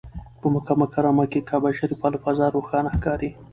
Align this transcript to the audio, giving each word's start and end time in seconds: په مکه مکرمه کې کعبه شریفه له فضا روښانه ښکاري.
په 0.39 0.47
مکه 0.53 0.73
مکرمه 0.81 1.25
کې 1.31 1.39
کعبه 1.49 1.69
شریفه 1.77 2.07
له 2.13 2.17
فضا 2.25 2.45
روښانه 2.55 2.89
ښکاري. 2.95 3.29